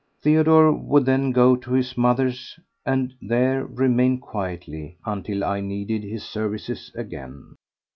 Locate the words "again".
6.95-7.53